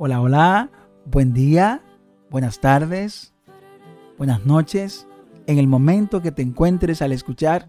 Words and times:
Hola, 0.00 0.20
hola, 0.20 0.70
buen 1.06 1.32
día, 1.32 1.82
buenas 2.30 2.60
tardes, 2.60 3.34
buenas 4.16 4.46
noches. 4.46 5.08
En 5.48 5.58
el 5.58 5.66
momento 5.66 6.22
que 6.22 6.30
te 6.30 6.40
encuentres 6.40 7.02
al 7.02 7.10
escuchar 7.10 7.68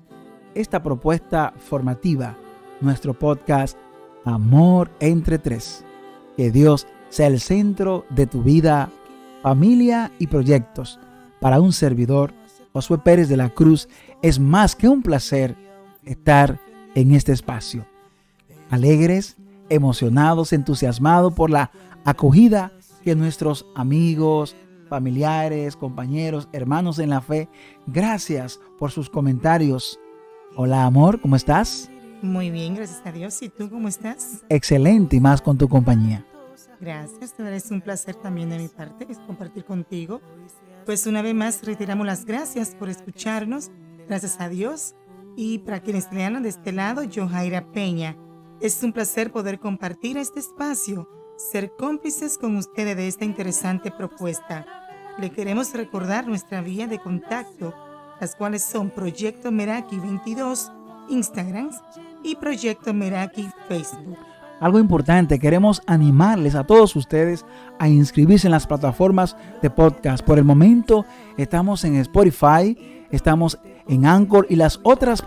esta 0.53 0.83
propuesta 0.83 1.55
formativa, 1.57 2.37
nuestro 2.81 3.17
podcast 3.17 3.79
Amor 4.25 4.91
entre 4.99 5.39
tres. 5.39 5.83
Que 6.37 6.51
Dios 6.51 6.85
sea 7.09 7.25
el 7.25 7.39
centro 7.39 8.05
de 8.11 8.27
tu 8.27 8.43
vida, 8.43 8.91
familia 9.41 10.11
y 10.19 10.27
proyectos. 10.27 10.99
Para 11.41 11.59
un 11.59 11.73
servidor, 11.73 12.35
Josué 12.73 12.99
Pérez 12.99 13.27
de 13.27 13.37
la 13.37 13.49
Cruz, 13.49 13.89
es 14.21 14.39
más 14.39 14.75
que 14.75 14.87
un 14.87 15.01
placer 15.01 15.55
estar 16.05 16.59
en 16.93 17.15
este 17.15 17.31
espacio. 17.31 17.87
Alegres, 18.69 19.35
emocionados, 19.69 20.53
entusiasmados 20.53 21.33
por 21.33 21.49
la 21.49 21.71
acogida 22.05 22.71
que 23.03 23.15
nuestros 23.15 23.65
amigos, 23.75 24.55
familiares, 24.89 25.75
compañeros, 25.75 26.49
hermanos 26.51 26.99
en 26.99 27.09
la 27.11 27.21
fe, 27.21 27.47
gracias 27.87 28.59
por 28.77 28.91
sus 28.91 29.09
comentarios. 29.09 29.99
Hola 30.55 30.85
amor, 30.85 31.21
¿cómo 31.21 31.35
estás? 31.35 31.89
Muy 32.21 32.49
bien, 32.49 32.75
gracias 32.75 33.01
a 33.05 33.11
Dios. 33.11 33.41
¿Y 33.41 33.49
tú 33.49 33.69
cómo 33.69 33.87
estás? 33.87 34.43
Excelente 34.49 35.15
y 35.15 35.19
más 35.21 35.41
con 35.41 35.57
tu 35.57 35.69
compañía. 35.69 36.25
Gracias, 36.81 37.33
es 37.39 37.71
un 37.71 37.81
placer 37.81 38.15
también 38.15 38.49
de 38.49 38.57
mi 38.57 38.67
parte 38.67 39.05
compartir 39.27 39.63
contigo. 39.65 40.21
Pues 40.85 41.05
una 41.05 41.21
vez 41.21 41.35
más 41.35 41.63
reiteramos 41.63 42.05
las 42.05 42.25
gracias 42.25 42.75
por 42.75 42.89
escucharnos, 42.89 43.69
gracias 44.07 44.39
a 44.39 44.49
Dios. 44.49 44.95
Y 45.35 45.59
para 45.59 45.81
quienes 45.81 46.11
lean 46.11 46.41
de 46.41 46.49
este 46.49 46.71
lado, 46.71 47.03
yo 47.03 47.27
Jaira 47.27 47.71
Peña. 47.71 48.17
Es 48.59 48.83
un 48.83 48.91
placer 48.91 49.31
poder 49.31 49.59
compartir 49.59 50.17
este 50.17 50.39
espacio 50.39 51.07
ser 51.39 51.71
cómplices 51.71 52.37
con 52.37 52.57
ustedes 52.57 52.97
de 52.97 53.07
esta 53.07 53.23
interesante 53.23 53.91
propuesta. 53.91 54.65
Le 55.17 55.29
queremos 55.29 55.73
recordar 55.73 56.27
nuestra 56.27 56.61
vía 56.61 56.85
de 56.85 56.99
contacto, 56.99 57.73
las 58.19 58.35
cuales 58.35 58.61
son 58.61 58.89
Proyecto 58.89 59.49
Meraki 59.49 59.97
22, 59.99 60.69
Instagram 61.09 61.71
y 62.23 62.35
Proyecto 62.35 62.93
Meraki 62.93 63.47
Facebook. 63.69 64.17
Algo 64.59 64.79
importante, 64.79 65.39
queremos 65.39 65.81
animarles 65.87 66.55
a 66.55 66.65
todos 66.65 66.93
ustedes 66.97 67.45
a 67.79 67.87
inscribirse 67.87 68.47
en 68.47 68.51
las 68.51 68.67
plataformas 68.67 69.37
de 69.61 69.69
podcast. 69.69 70.25
Por 70.25 70.37
el 70.37 70.43
momento 70.43 71.05
estamos 71.37 71.85
en 71.85 71.95
Spotify, 71.95 73.07
estamos 73.11 73.57
en 73.87 74.05
Anchor 74.05 74.45
y 74.49 74.57
las 74.57 74.81
otras 74.83 75.23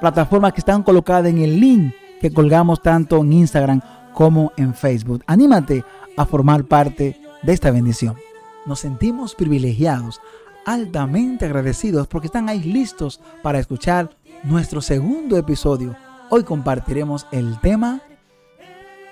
plataformas 0.00 0.52
que 0.52 0.60
están 0.60 0.82
colocadas 0.82 1.30
en 1.30 1.38
el 1.38 1.60
link 1.60 1.94
que 2.20 2.32
colgamos 2.32 2.82
tanto 2.82 3.18
en 3.18 3.32
Instagram 3.32 3.80
como 4.14 4.52
en 4.56 4.74
Facebook. 4.74 5.22
Anímate 5.26 5.84
a 6.16 6.24
formar 6.24 6.64
parte 6.64 7.20
de 7.42 7.52
esta 7.52 7.70
bendición. 7.70 8.16
Nos 8.64 8.80
sentimos 8.80 9.34
privilegiados, 9.34 10.20
altamente 10.64 11.44
agradecidos 11.44 12.06
porque 12.06 12.28
están 12.28 12.48
ahí 12.48 12.60
listos 12.60 13.20
para 13.42 13.58
escuchar 13.58 14.16
nuestro 14.42 14.80
segundo 14.80 15.36
episodio. 15.36 15.94
Hoy 16.30 16.44
compartiremos 16.44 17.26
el 17.32 17.60
tema 17.60 18.00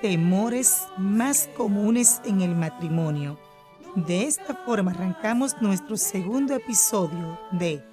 Temores 0.00 0.89
más 0.97 1.48
comunes 1.56 2.20
en 2.25 2.41
el 2.41 2.56
matrimonio. 2.56 3.39
De 3.94 4.27
esta 4.27 4.55
forma 4.55 4.91
arrancamos 4.91 5.55
nuestro 5.61 5.97
segundo 5.97 6.55
episodio 6.55 7.39
de 7.53 7.84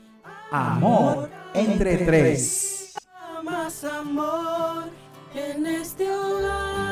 Amor, 0.52 1.30
entre, 1.54 1.98
tres. 1.98 2.94
Más 3.44 3.84
amor 3.84 4.86
en 5.36 5.68
este 5.68 6.10
hogar. 6.12 6.89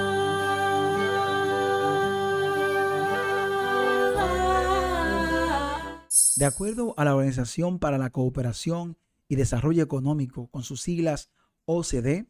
De 6.37 6.45
acuerdo 6.45 6.93
a 6.97 7.03
la 7.03 7.15
Organización 7.15 7.79
para 7.79 7.97
la 7.97 8.11
Cooperación 8.11 8.95
y 9.27 9.37
Desarrollo 9.37 9.81
Económico, 9.81 10.51
con 10.51 10.61
sus 10.61 10.81
siglas 10.81 11.31
OCDE, 11.65 12.27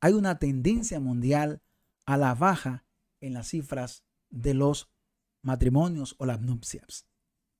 hay 0.00 0.14
una 0.14 0.38
tendencia 0.38 0.98
mundial 0.98 1.60
a 2.06 2.16
la 2.16 2.34
baja 2.34 2.86
en 3.20 3.34
las 3.34 3.48
cifras 3.48 4.02
de 4.30 4.54
los 4.54 4.90
matrimonios 5.42 6.14
o 6.16 6.24
las 6.24 6.40
nupcias, 6.40 7.06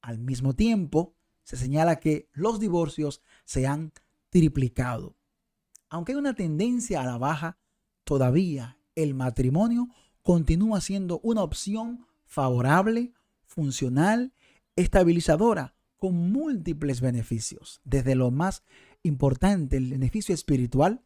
Al 0.00 0.18
mismo 0.18 0.54
tiempo, 0.54 1.14
se 1.42 1.56
señala 1.56 1.96
que 1.96 2.28
los 2.32 2.58
divorcios 2.58 3.22
se 3.44 3.66
han 3.66 3.92
triplicado. 4.30 5.14
Aunque 5.88 6.12
hay 6.12 6.18
una 6.18 6.34
tendencia 6.34 7.02
a 7.02 7.06
la 7.06 7.18
baja, 7.18 7.58
todavía 8.04 8.78
el 8.94 9.14
matrimonio 9.14 9.88
continúa 10.22 10.80
siendo 10.80 11.18
una 11.20 11.42
opción 11.42 12.06
favorable, 12.26 13.12
funcional, 13.44 14.32
estabilizadora, 14.76 15.74
con 15.96 16.14
múltiples 16.32 17.00
beneficios. 17.00 17.80
Desde 17.84 18.14
lo 18.14 18.30
más 18.30 18.62
importante, 19.02 19.76
el 19.76 19.90
beneficio 19.90 20.34
espiritual, 20.34 21.02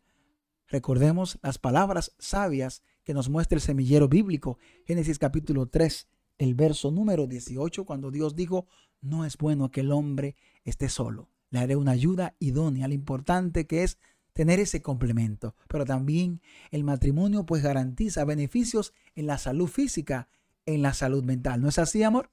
recordemos 0.67 1.39
las 1.43 1.59
palabras 1.59 2.15
sabias 2.19 2.83
que 3.05 3.15
nos 3.15 3.29
muestra 3.29 3.57
el 3.57 3.63
semillero 3.63 4.09
bíblico, 4.09 4.59
Génesis 4.87 5.19
capítulo 5.19 5.67
3, 5.67 6.09
el 6.39 6.55
verso 6.55 6.91
número 6.91 7.27
18, 7.27 7.85
cuando 7.85 8.11
Dios 8.11 8.35
dijo, 8.35 8.67
no 9.01 9.25
es 9.25 9.37
bueno 9.37 9.71
que 9.71 9.81
el 9.81 9.93
hombre 9.93 10.37
esté 10.65 10.89
solo, 10.89 11.29
le 11.51 11.61
haré 11.61 11.77
una 11.77 11.93
ayuda 11.93 12.35
idónea, 12.39 12.89
lo 12.89 12.95
importante 12.95 13.67
que 13.67 13.83
es 13.83 13.99
tener 14.33 14.61
ese 14.61 14.81
complemento, 14.83 15.55
pero 15.69 15.85
también 15.85 16.41
el 16.71 16.85
matrimonio 16.85 17.45
pues 17.45 17.63
garantiza 17.63 18.25
beneficios 18.25 18.95
en 19.15 19.27
la 19.27 19.39
salud 19.39 19.69
física 19.69 20.29
en 20.75 20.83
la 20.83 20.95
salud 20.95 21.25
mental. 21.25 21.61
¿No 21.61 21.69
es 21.69 21.79
así, 21.79 22.03
amor? 22.03 22.31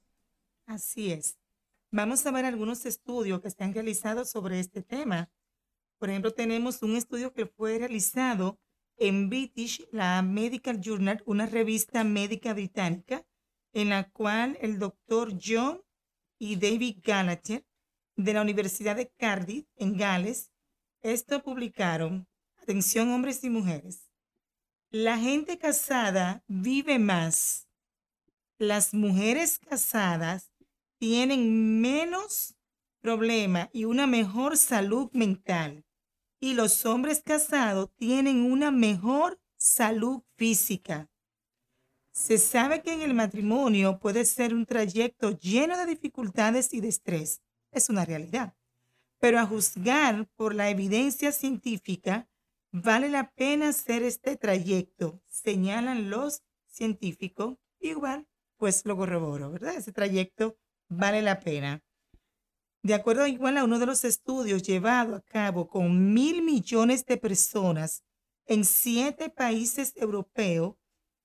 Así 0.65 1.11
es. 1.11 1.37
Vamos 1.91 2.25
a 2.25 2.31
ver 2.31 2.45
algunos 2.45 2.85
estudios 2.85 3.41
que 3.41 3.49
se 3.49 3.63
han 3.63 3.73
realizado 3.73 4.25
sobre 4.25 4.59
este 4.59 4.81
tema. 4.81 5.31
Por 5.97 6.09
ejemplo, 6.09 6.33
tenemos 6.33 6.81
un 6.83 6.95
estudio 6.95 7.33
que 7.33 7.45
fue 7.45 7.79
realizado 7.79 8.59
en 8.97 9.29
British, 9.29 9.87
la 9.91 10.21
Medical 10.21 10.81
Journal, 10.81 11.23
una 11.25 11.45
revista 11.45 12.03
médica 12.03 12.53
británica, 12.53 13.25
en 13.73 13.89
la 13.89 14.09
cual 14.09 14.57
el 14.61 14.79
doctor 14.79 15.33
John 15.41 15.81
y 16.39 16.55
David 16.55 16.97
Gallagher 17.03 17.65
de 18.15 18.33
la 18.33 18.41
Universidad 18.41 18.95
de 18.95 19.09
Cardiff, 19.17 19.67
en 19.75 19.95
Gales, 19.95 20.51
esto 21.01 21.43
publicaron, 21.43 22.27
atención 22.61 23.11
hombres 23.11 23.43
y 23.43 23.49
mujeres, 23.49 24.09
la 24.89 25.17
gente 25.17 25.57
casada 25.57 26.43
vive 26.47 26.97
más 26.97 27.66
las 28.59 28.93
mujeres 28.93 29.59
casadas 29.59 30.51
tienen 30.97 31.79
menos 31.79 32.55
problema 33.01 33.69
y 33.71 33.85
una 33.85 34.07
mejor 34.07 34.57
salud 34.57 35.09
mental. 35.13 35.85
Y 36.39 36.53
los 36.53 36.85
hombres 36.85 37.21
casados 37.23 37.89
tienen 37.95 38.41
una 38.51 38.71
mejor 38.71 39.39
salud 39.57 40.23
física. 40.35 41.09
Se 42.11 42.39
sabe 42.39 42.81
que 42.81 42.93
en 42.93 43.01
el 43.01 43.13
matrimonio 43.13 43.99
puede 43.99 44.25
ser 44.25 44.53
un 44.53 44.65
trayecto 44.65 45.37
lleno 45.37 45.77
de 45.77 45.85
dificultades 45.85 46.73
y 46.73 46.81
de 46.81 46.87
estrés. 46.87 47.41
Es 47.71 47.89
una 47.89 48.05
realidad. 48.05 48.55
Pero 49.19 49.39
a 49.39 49.45
juzgar 49.45 50.27
por 50.35 50.55
la 50.55 50.69
evidencia 50.69 51.31
científica, 51.31 52.27
vale 52.71 53.09
la 53.09 53.31
pena 53.31 53.69
hacer 53.69 54.03
este 54.03 54.35
trayecto, 54.35 55.21
señalan 55.27 56.09
los 56.09 56.43
científicos, 56.67 57.57
igual 57.79 58.27
pues 58.57 58.85
lo 58.85 58.97
corroboro, 58.97 59.51
¿verdad? 59.51 59.75
Ese 59.75 59.91
trayecto 59.91 60.57
vale 60.89 61.21
la 61.21 61.39
pena. 61.39 61.83
De 62.83 62.93
acuerdo 62.93 63.27
igual 63.27 63.57
a 63.57 63.63
uno 63.63 63.79
de 63.79 63.85
los 63.85 64.03
estudios 64.03 64.63
llevado 64.63 65.15
a 65.15 65.21
cabo 65.21 65.67
con 65.67 66.13
mil 66.13 66.41
millones 66.41 67.05
de 67.05 67.17
personas 67.17 68.03
en 68.45 68.63
siete 68.65 69.29
países 69.29 69.93
europeos, 69.97 70.75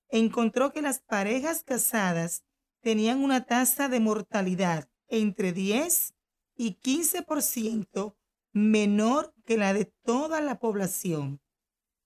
encontró 0.09 0.73
que 0.73 0.81
las 0.81 0.99
parejas 0.99 1.63
casadas 1.63 2.43
tenían 2.81 3.23
una 3.23 3.45
tasa 3.45 3.87
de 3.87 3.99
mortalidad 3.99 4.89
entre 5.07 5.53
10 5.53 6.13
y 6.55 6.77
15% 6.79 8.15
menor 8.51 9.33
que 9.45 9.57
la 9.57 9.73
de 9.73 9.85
toda 10.03 10.41
la 10.41 10.59
población. 10.59 11.41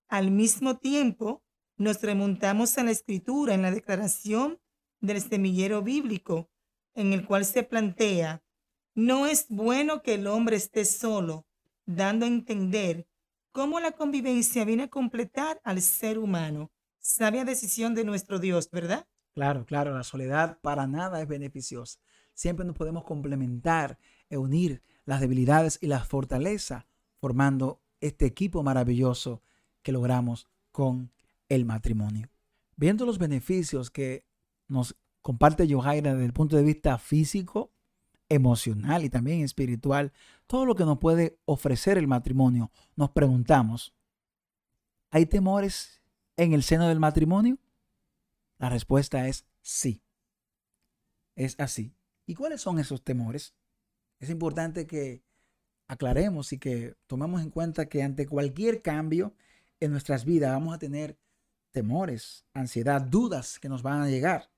Al 0.07 0.31
mismo 0.31 0.77
tiempo, 0.77 1.43
nos 1.77 2.01
remontamos 2.01 2.77
a 2.77 2.83
la 2.83 2.91
escritura 2.91 3.53
en 3.53 3.61
la 3.61 3.71
declaración 3.71 4.59
del 4.99 5.21
semillero 5.21 5.81
bíblico, 5.81 6.49
en 6.93 7.13
el 7.13 7.25
cual 7.25 7.45
se 7.45 7.63
plantea, 7.63 8.43
no 8.95 9.27
es 9.27 9.45
bueno 9.49 10.01
que 10.01 10.15
el 10.15 10.27
hombre 10.27 10.55
esté 10.55 10.83
solo, 10.83 11.45
dando 11.85 12.25
a 12.25 12.29
entender 12.29 13.07
cómo 13.51 13.79
la 13.79 13.91
convivencia 13.91 14.65
viene 14.65 14.83
a 14.83 14.89
completar 14.89 15.61
al 15.63 15.81
ser 15.81 16.17
humano. 16.17 16.71
Sabia 16.99 17.45
decisión 17.45 17.95
de 17.95 18.03
nuestro 18.03 18.39
Dios, 18.39 18.69
¿verdad? 18.71 19.07
Claro, 19.33 19.65
claro, 19.65 19.93
la 19.93 20.03
soledad 20.03 20.59
para 20.61 20.87
nada 20.87 21.21
es 21.21 21.27
beneficiosa. 21.27 21.99
Siempre 22.33 22.65
nos 22.65 22.75
podemos 22.75 23.03
complementar 23.03 23.97
e 24.29 24.37
unir 24.37 24.83
las 25.05 25.21
debilidades 25.21 25.79
y 25.81 25.87
las 25.87 26.07
fortalezas, 26.07 26.85
formando 27.19 27.81
este 28.01 28.25
equipo 28.25 28.61
maravilloso 28.61 29.41
que 29.81 29.91
logramos 29.91 30.47
con 30.71 31.11
el 31.49 31.65
matrimonio. 31.65 32.29
Viendo 32.75 33.05
los 33.05 33.17
beneficios 33.17 33.89
que 33.89 34.26
nos 34.67 34.95
comparte 35.21 35.67
Johaira 35.71 36.13
desde 36.13 36.25
el 36.25 36.33
punto 36.33 36.55
de 36.55 36.63
vista 36.63 36.97
físico, 36.97 37.71
emocional 38.29 39.03
y 39.03 39.09
también 39.09 39.41
espiritual, 39.41 40.13
todo 40.47 40.65
lo 40.65 40.75
que 40.75 40.85
nos 40.85 40.99
puede 40.99 41.39
ofrecer 41.45 41.97
el 41.97 42.07
matrimonio, 42.07 42.71
nos 42.95 43.11
preguntamos, 43.11 43.93
¿hay 45.09 45.25
temores 45.25 46.01
en 46.35 46.53
el 46.53 46.63
seno 46.63 46.87
del 46.87 46.99
matrimonio? 46.99 47.57
La 48.57 48.69
respuesta 48.69 49.27
es 49.27 49.45
sí. 49.61 50.01
Es 51.35 51.59
así. 51.59 51.93
¿Y 52.25 52.35
cuáles 52.35 52.61
son 52.61 52.79
esos 52.79 53.03
temores? 53.03 53.53
Es 54.19 54.29
importante 54.29 54.87
que 54.87 55.23
aclaremos 55.87 56.51
y 56.53 56.57
que 56.57 56.95
tomemos 57.05 57.41
en 57.41 57.51
cuenta 57.51 57.87
que 57.87 58.03
ante 58.03 58.27
cualquier 58.27 58.81
cambio 58.81 59.33
en 59.79 59.91
nuestras 59.91 60.25
vidas 60.25 60.51
vamos 60.51 60.73
a 60.73 60.79
tener 60.79 61.17
temores, 61.71 62.45
ansiedad, 62.53 63.01
dudas 63.01 63.59
que 63.59 63.69
nos 63.69 63.83
van 63.83 64.01
a 64.01 64.09
llegar. 64.09 64.49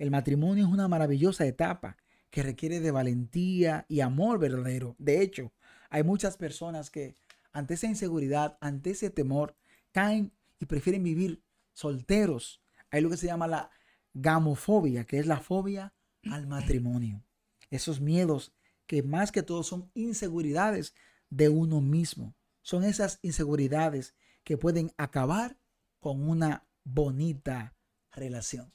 El 0.00 0.10
matrimonio 0.10 0.64
es 0.64 0.72
una 0.72 0.88
maravillosa 0.88 1.44
etapa 1.44 1.98
que 2.30 2.42
requiere 2.42 2.80
de 2.80 2.90
valentía 2.90 3.84
y 3.86 4.00
amor 4.00 4.38
verdadero. 4.38 4.96
De 4.98 5.20
hecho, 5.20 5.52
hay 5.90 6.04
muchas 6.04 6.38
personas 6.38 6.88
que 6.88 7.16
ante 7.52 7.74
esa 7.74 7.86
inseguridad, 7.86 8.56
ante 8.62 8.92
ese 8.92 9.10
temor, 9.10 9.58
caen 9.92 10.32
y 10.58 10.64
prefieren 10.64 11.02
vivir 11.02 11.44
solteros. 11.74 12.62
Hay 12.90 13.02
lo 13.02 13.10
que 13.10 13.18
se 13.18 13.26
llama 13.26 13.46
la 13.46 13.70
gamofobia, 14.14 15.04
que 15.04 15.18
es 15.18 15.26
la 15.26 15.38
fobia 15.38 15.92
al 16.30 16.46
matrimonio. 16.46 17.22
Esos 17.68 18.00
miedos 18.00 18.54
que 18.86 19.02
más 19.02 19.30
que 19.30 19.42
todo 19.42 19.62
son 19.62 19.90
inseguridades 19.92 20.94
de 21.28 21.50
uno 21.50 21.82
mismo. 21.82 22.34
Son 22.62 22.84
esas 22.84 23.18
inseguridades 23.20 24.14
que 24.44 24.56
pueden 24.56 24.92
acabar 24.96 25.58
con 25.98 26.26
una 26.26 26.66
bonita 26.84 27.76
relación. 28.12 28.72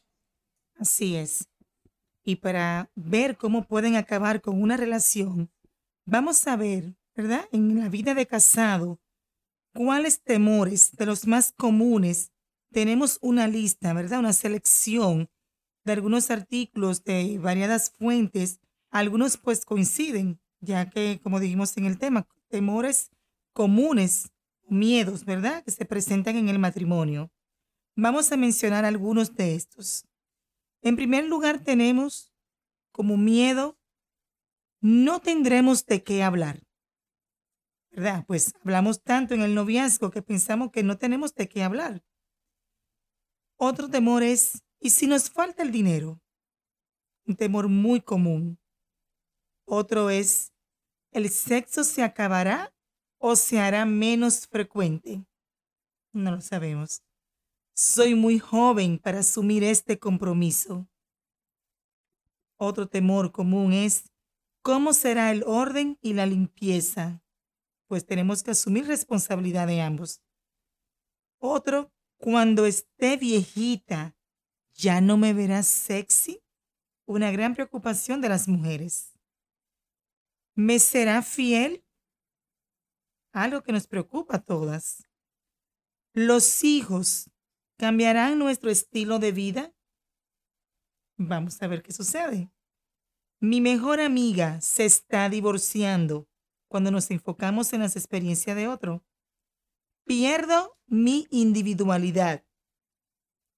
Así 0.77 1.15
es. 1.15 1.47
Y 2.23 2.37
para 2.37 2.91
ver 2.95 3.37
cómo 3.37 3.67
pueden 3.67 3.95
acabar 3.95 4.41
con 4.41 4.61
una 4.61 4.77
relación, 4.77 5.51
vamos 6.05 6.47
a 6.47 6.55
ver, 6.55 6.95
¿verdad? 7.15 7.45
En 7.51 7.79
la 7.79 7.89
vida 7.89 8.13
de 8.13 8.25
casado, 8.25 8.99
cuáles 9.73 10.21
temores 10.23 10.91
de 10.93 11.05
los 11.05 11.27
más 11.27 11.51
comunes. 11.51 12.31
Tenemos 12.71 13.19
una 13.21 13.47
lista, 13.47 13.93
¿verdad? 13.93 14.19
Una 14.19 14.33
selección 14.33 15.29
de 15.83 15.93
algunos 15.93 16.31
artículos 16.31 17.03
de 17.03 17.37
variadas 17.37 17.91
fuentes. 17.91 18.59
Algunos 18.89 19.37
pues 19.37 19.65
coinciden, 19.65 20.39
ya 20.61 20.89
que, 20.89 21.19
como 21.21 21.39
dijimos 21.39 21.77
en 21.77 21.85
el 21.85 21.99
tema, 21.99 22.27
temores 22.49 23.11
comunes, 23.53 24.31
miedos, 24.67 25.25
¿verdad? 25.25 25.63
Que 25.63 25.71
se 25.71 25.85
presentan 25.85 26.35
en 26.37 26.49
el 26.49 26.59
matrimonio. 26.59 27.31
Vamos 27.95 28.31
a 28.31 28.37
mencionar 28.37 28.83
algunos 28.83 29.35
de 29.35 29.55
estos. 29.55 30.05
En 30.85 30.95
primer 30.95 31.25
lugar 31.25 31.63
tenemos 31.63 32.31
como 32.91 33.17
miedo, 33.17 33.75
no 34.81 35.19
tendremos 35.19 35.87
de 35.87 36.03
qué 36.03 36.21
hablar. 36.21 36.61
¿Verdad? 37.89 38.23
Pues 38.27 38.53
hablamos 38.61 39.01
tanto 39.01 39.33
en 39.33 39.41
el 39.41 39.55
noviazgo 39.55 40.11
que 40.11 40.21
pensamos 40.21 40.69
que 40.71 40.83
no 40.83 40.99
tenemos 40.99 41.33
de 41.33 41.49
qué 41.49 41.63
hablar. 41.63 42.03
Otro 43.57 43.89
temor 43.89 44.21
es, 44.21 44.61
¿y 44.79 44.91
si 44.91 45.07
nos 45.07 45.31
falta 45.31 45.63
el 45.63 45.71
dinero? 45.71 46.21
Un 47.25 47.35
temor 47.35 47.67
muy 47.67 47.99
común. 48.01 48.59
Otro 49.65 50.11
es, 50.11 50.53
¿el 51.11 51.31
sexo 51.31 51.83
se 51.83 52.03
acabará 52.03 52.75
o 53.17 53.35
se 53.35 53.59
hará 53.59 53.87
menos 53.87 54.45
frecuente? 54.45 55.25
No 56.13 56.29
lo 56.29 56.41
sabemos. 56.41 57.04
Soy 57.77 58.15
muy 58.15 58.39
joven 58.39 58.99
para 58.99 59.19
asumir 59.19 59.61
este 59.65 59.99
compromiso. 59.99 60.87
Otro 62.55 62.87
temor 62.87 63.33
común 63.33 63.73
es 63.73 64.13
cómo 64.61 64.93
será 64.93 65.29
el 65.31 65.43
orden 65.43 65.99
y 66.01 66.13
la 66.13 66.25
limpieza, 66.25 67.21
pues 67.87 68.05
tenemos 68.05 68.43
que 68.43 68.51
asumir 68.51 68.87
responsabilidad 68.87 69.67
de 69.67 69.81
ambos. 69.81 70.21
Otro, 71.37 71.91
cuando 72.15 72.65
esté 72.65 73.17
viejita, 73.17 74.15
¿ya 74.73 75.01
no 75.01 75.17
me 75.17 75.33
verás 75.33 75.67
sexy? 75.67 76.41
Una 77.05 77.29
gran 77.29 77.55
preocupación 77.55 78.21
de 78.21 78.29
las 78.29 78.47
mujeres. 78.47 79.19
¿Me 80.55 80.79
será 80.79 81.21
fiel? 81.21 81.85
Algo 83.33 83.63
que 83.63 83.73
nos 83.73 83.85
preocupa 83.85 84.37
a 84.37 84.41
todas. 84.41 85.03
Los 86.13 86.63
hijos 86.63 87.29
¿Cambiarán 87.77 88.39
nuestro 88.39 88.69
estilo 88.69 89.19
de 89.19 89.31
vida? 89.31 89.73
Vamos 91.17 91.61
a 91.61 91.67
ver 91.67 91.81
qué 91.81 91.91
sucede. 91.91 92.51
Mi 93.41 93.59
mejor 93.59 93.99
amiga 93.99 94.61
se 94.61 94.85
está 94.85 95.29
divorciando 95.29 96.27
cuando 96.67 96.89
nos 96.89 97.11
enfocamos 97.11 97.73
en 97.73 97.81
las 97.81 97.95
experiencias 97.95 98.55
de 98.55 98.67
otro. 98.67 99.03
Pierdo 100.05 100.77
mi 100.87 101.27
individualidad. 101.31 102.45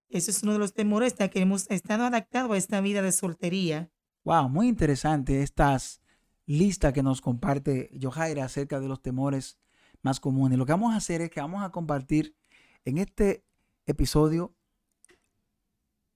Ese 0.10 0.32
es 0.32 0.42
uno 0.44 0.54
de 0.54 0.60
los 0.60 0.74
temores 0.74 1.14
que 1.14 1.40
hemos 1.40 1.70
estado 1.70 2.06
adaptados 2.06 2.52
a 2.52 2.58
esta 2.58 2.82
vida 2.82 3.02
de 3.02 3.12
soltería. 3.12 3.92
Wow, 4.24 4.50
muy 4.50 4.68
interesante 4.68 5.44
estas 5.44 6.02
listas 6.46 6.94
que 6.94 7.04
nos 7.04 7.22
comparte 7.22 7.92
Johaira 8.02 8.46
acerca 8.46 8.80
de 8.80 8.88
los 8.88 9.02
temores 9.02 9.60
más 10.02 10.20
comunes. 10.20 10.58
Lo 10.58 10.66
que 10.66 10.72
vamos 10.72 10.94
a 10.94 10.98
hacer 10.98 11.22
es 11.22 11.30
que 11.30 11.42
vamos 11.42 11.64
a 11.64 11.72
compartir 11.72 12.36
en 12.86 12.98
este 12.98 13.47
episodio, 13.88 14.54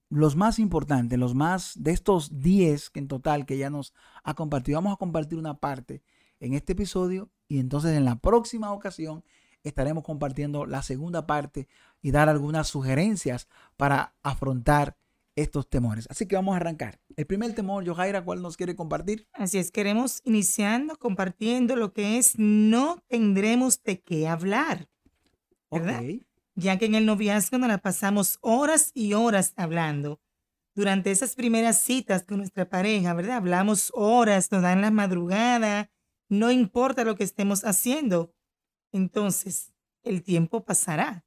los 0.08 0.36
más 0.36 0.58
importantes, 0.58 1.18
los 1.18 1.34
más 1.34 1.72
de 1.82 1.90
estos 1.90 2.38
10 2.40 2.90
que 2.90 3.00
en 3.00 3.08
total 3.08 3.46
que 3.46 3.56
ya 3.58 3.70
nos 3.70 3.94
ha 4.22 4.34
compartido, 4.34 4.76
vamos 4.76 4.92
a 4.92 4.98
compartir 4.98 5.38
una 5.38 5.58
parte 5.58 6.02
en 6.38 6.54
este 6.54 6.74
episodio 6.74 7.30
y 7.48 7.58
entonces 7.58 7.96
en 7.96 8.04
la 8.04 8.16
próxima 8.16 8.72
ocasión 8.72 9.24
estaremos 9.62 10.04
compartiendo 10.04 10.66
la 10.66 10.82
segunda 10.82 11.26
parte 11.26 11.68
y 12.02 12.10
dar 12.10 12.28
algunas 12.28 12.68
sugerencias 12.68 13.48
para 13.76 14.14
afrontar 14.22 14.96
estos 15.34 15.68
temores. 15.68 16.06
Así 16.10 16.26
que 16.26 16.36
vamos 16.36 16.52
a 16.52 16.56
arrancar. 16.56 17.00
El 17.16 17.26
primer 17.26 17.54
temor, 17.54 17.86
Johaira, 17.86 18.22
¿cuál 18.22 18.42
nos 18.42 18.56
quiere 18.56 18.76
compartir? 18.76 19.26
Así 19.32 19.58
es, 19.58 19.70
queremos 19.70 20.20
iniciando 20.24 20.96
compartiendo 20.96 21.76
lo 21.76 21.92
que 21.92 22.18
es 22.18 22.34
no 22.38 23.02
tendremos 23.08 23.82
de 23.82 24.00
qué 24.00 24.28
hablar. 24.28 24.88
¿verdad? 25.70 26.02
Ya 26.54 26.78
que 26.78 26.86
en 26.86 26.94
el 26.94 27.06
noviazgo 27.06 27.58
nos 27.58 27.68
la 27.68 27.78
pasamos 27.78 28.38
horas 28.40 28.90
y 28.94 29.14
horas 29.14 29.52
hablando. 29.56 30.20
Durante 30.74 31.10
esas 31.10 31.34
primeras 31.34 31.80
citas 31.82 32.24
con 32.24 32.38
nuestra 32.38 32.68
pareja, 32.68 33.12
¿verdad? 33.14 33.36
Hablamos 33.36 33.90
horas, 33.94 34.50
nos 34.50 34.62
dan 34.62 34.80
la 34.80 34.90
madrugada, 34.90 35.90
no 36.28 36.50
importa 36.50 37.04
lo 37.04 37.14
que 37.14 37.24
estemos 37.24 37.64
haciendo. 37.64 38.34
Entonces, 38.90 39.72
el 40.02 40.22
tiempo 40.22 40.64
pasará. 40.64 41.26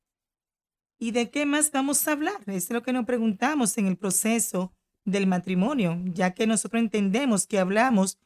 ¿Y 0.98 1.12
de 1.12 1.30
qué 1.30 1.46
más 1.46 1.72
vamos 1.72 2.08
a 2.08 2.14
hablar? 2.14 2.42
Es 2.48 2.70
lo 2.72 2.82
que 2.82 2.94
nos 2.94 3.06
preguntamos 3.06 3.78
en 3.78 3.86
el 3.86 3.98
proceso 3.98 4.74
del 5.04 5.28
matrimonio, 5.28 6.02
ya 6.06 6.34
que 6.34 6.48
nosotros 6.48 6.82
entendemos 6.82 7.46
que 7.46 7.60
hablamos 7.60 8.18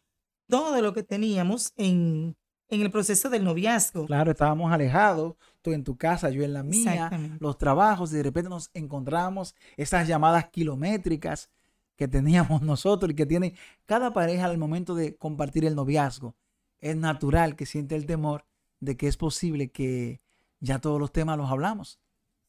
todo 0.47 0.81
lo 0.81 0.93
que 0.93 1.03
teníamos 1.03 1.73
en 1.75 2.37
en 2.69 2.81
el 2.81 2.91
proceso 2.91 3.29
del 3.29 3.43
noviazgo. 3.43 4.05
Claro, 4.05 4.31
estábamos 4.31 4.71
alejados, 4.71 5.35
tú 5.61 5.71
en 5.71 5.83
tu 5.83 5.97
casa, 5.97 6.29
yo 6.29 6.43
en 6.43 6.53
la 6.53 6.63
mía, 6.63 7.09
los 7.39 7.57
trabajos, 7.57 8.11
y 8.13 8.17
de 8.17 8.23
repente 8.23 8.49
nos 8.49 8.69
encontramos 8.73 9.55
esas 9.75 10.07
llamadas 10.07 10.49
kilométricas 10.49 11.49
que 11.95 12.07
teníamos 12.07 12.61
nosotros 12.61 13.11
y 13.11 13.15
que 13.15 13.25
tiene 13.25 13.55
cada 13.85 14.13
pareja 14.13 14.45
al 14.45 14.57
momento 14.57 14.95
de 14.95 15.15
compartir 15.15 15.65
el 15.65 15.75
noviazgo. 15.75 16.35
Es 16.79 16.95
natural 16.95 17.55
que 17.55 17.65
siente 17.65 17.95
el 17.95 18.05
temor 18.05 18.45
de 18.79 18.95
que 18.95 19.07
es 19.07 19.17
posible 19.17 19.69
que 19.69 20.21
ya 20.59 20.79
todos 20.79 20.99
los 20.99 21.11
temas 21.11 21.37
los 21.37 21.49
hablamos. 21.49 21.99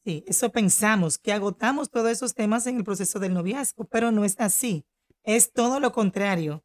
Sí, 0.05 0.23
eso 0.27 0.51
pensamos, 0.51 1.17
que 1.17 1.33
agotamos 1.33 1.91
todos 1.91 2.09
esos 2.09 2.33
temas 2.33 2.65
en 2.65 2.77
el 2.77 2.83
proceso 2.83 3.19
del 3.19 3.33
noviazgo, 3.33 3.85
pero 3.85 4.11
no 4.11 4.25
es 4.25 4.39
así. 4.39 4.85
Es 5.23 5.51
todo 5.51 5.79
lo 5.79 5.91
contrario. 5.91 6.63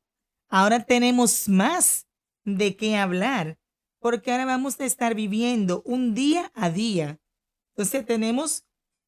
Ahora 0.49 0.85
tenemos 0.85 1.49
más 1.49 2.06
de 2.47 2.77
qué 2.77 2.97
hablar, 2.97 3.59
porque 3.99 4.31
ahora 4.31 4.47
vamos 4.47 4.81
a 4.81 4.87
estar 4.87 5.15
viviendo 5.15 5.83
un 5.85 6.15
día 6.15 6.51
a 6.55 6.71
día. 6.71 7.21
Entonces 7.75 8.07
tenemos 8.07 8.65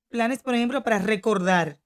planes, 0.08 0.42
por 0.42 0.54
ejemplo, 0.54 0.82
para 0.82 0.98
recordar 0.98 1.80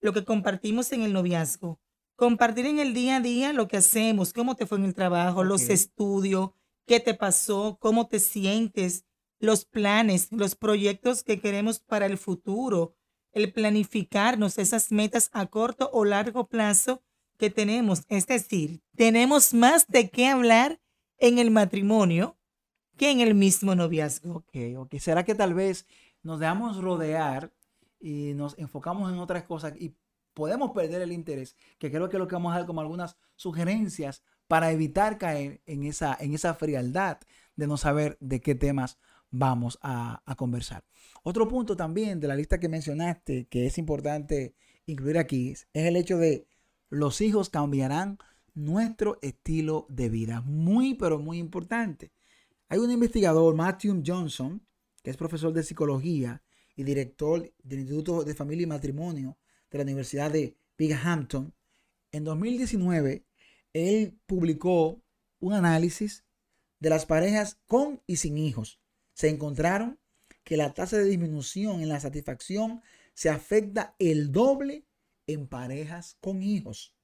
lo 0.00 0.12
que 0.12 0.24
compartimos 0.24 0.92
en 0.92 1.02
el 1.02 1.12
noviazgo. 1.12 1.80
Compartir 2.14 2.64
en 2.66 2.78
el 2.78 2.94
día 2.94 3.16
a 3.16 3.20
día 3.20 3.52
lo 3.52 3.68
que 3.68 3.76
hacemos, 3.76 4.32
cómo 4.32 4.54
te 4.54 4.64
fue 4.64 4.78
en 4.78 4.84
el 4.84 4.94
trabajo, 4.94 5.44
los 5.44 5.62
estudios, 5.68 6.50
qué 6.86 7.00
te 7.00 7.14
pasó, 7.14 7.78
cómo 7.80 8.06
te 8.06 8.20
sientes, 8.20 9.04
los 9.38 9.64
planes, 9.64 10.28
los 10.30 10.54
proyectos 10.54 11.24
que 11.24 11.40
queremos 11.40 11.80
para 11.80 12.06
el 12.06 12.16
futuro, 12.16 12.94
el 13.32 13.52
planificarnos 13.52 14.56
esas 14.56 14.92
metas 14.92 15.30
a 15.32 15.46
corto 15.46 15.90
o 15.92 16.04
largo 16.04 16.48
plazo 16.48 17.02
que 17.36 17.50
tenemos. 17.50 18.04
Es 18.08 18.26
decir, 18.26 18.82
tenemos 18.96 19.54
más 19.54 19.86
de 19.88 20.10
qué 20.10 20.28
hablar 20.28 20.80
en 21.18 21.38
el 21.38 21.50
matrimonio 21.50 22.36
que 22.96 23.10
en 23.10 23.20
el 23.20 23.34
mismo 23.34 23.74
noviazgo. 23.74 24.36
Ok, 24.36 24.56
ok. 24.76 24.94
¿Será 24.98 25.24
que 25.24 25.34
tal 25.34 25.54
vez 25.54 25.86
nos 26.22 26.40
dejamos 26.40 26.78
rodear 26.78 27.52
y 28.00 28.32
nos 28.34 28.58
enfocamos 28.58 29.12
en 29.12 29.18
otras 29.18 29.44
cosas 29.44 29.74
y 29.78 29.94
podemos 30.34 30.72
perder 30.72 31.02
el 31.02 31.12
interés? 31.12 31.56
Que 31.78 31.90
creo 31.90 32.08
que 32.08 32.16
es 32.16 32.20
lo 32.20 32.28
que 32.28 32.34
vamos 32.34 32.54
a 32.54 32.58
dar 32.58 32.66
como 32.66 32.80
algunas 32.80 33.16
sugerencias 33.36 34.22
para 34.48 34.70
evitar 34.70 35.18
caer 35.18 35.60
en 35.66 35.84
esa, 35.84 36.16
en 36.18 36.34
esa 36.34 36.54
frialdad 36.54 37.18
de 37.56 37.66
no 37.66 37.76
saber 37.76 38.16
de 38.20 38.40
qué 38.40 38.54
temas 38.54 38.98
vamos 39.30 39.78
a, 39.82 40.22
a 40.24 40.34
conversar. 40.36 40.84
Otro 41.22 41.48
punto 41.48 41.76
también 41.76 42.20
de 42.20 42.28
la 42.28 42.36
lista 42.36 42.60
que 42.60 42.68
mencionaste 42.68 43.46
que 43.48 43.66
es 43.66 43.76
importante 43.76 44.54
incluir 44.86 45.18
aquí 45.18 45.50
es 45.50 45.66
el 45.72 45.96
hecho 45.96 46.16
de 46.16 46.46
los 46.88 47.20
hijos 47.20 47.50
cambiarán 47.50 48.18
nuestro 48.54 49.18
estilo 49.22 49.86
de 49.88 50.08
vida. 50.08 50.40
Muy, 50.40 50.94
pero 50.94 51.18
muy 51.18 51.38
importante. 51.38 52.12
Hay 52.68 52.78
un 52.78 52.90
investigador, 52.90 53.54
Matthew 53.54 54.02
Johnson, 54.04 54.66
que 55.02 55.10
es 55.10 55.16
profesor 55.16 55.52
de 55.52 55.62
psicología 55.62 56.42
y 56.74 56.82
director 56.82 57.52
del 57.62 57.80
Instituto 57.80 58.24
de 58.24 58.34
Familia 58.34 58.64
y 58.64 58.66
Matrimonio 58.66 59.38
de 59.70 59.78
la 59.78 59.84
Universidad 59.84 60.30
de 60.30 60.56
Binghamton. 60.76 61.54
En 62.12 62.24
2019, 62.24 63.24
él 63.72 64.18
publicó 64.26 65.02
un 65.38 65.52
análisis 65.52 66.24
de 66.80 66.90
las 66.90 67.06
parejas 67.06 67.58
con 67.66 68.02
y 68.06 68.16
sin 68.16 68.38
hijos. 68.38 68.80
Se 69.12 69.28
encontraron 69.28 69.98
que 70.44 70.56
la 70.56 70.74
tasa 70.74 70.96
de 70.96 71.04
disminución 71.04 71.82
en 71.82 71.88
la 71.88 72.00
satisfacción 72.00 72.82
se 73.14 73.30
afecta 73.30 73.94
el 73.98 74.32
doble 74.32 74.84
en 75.26 75.46
parejas 75.46 76.16
con 76.20 76.42
hijos. 76.42 76.94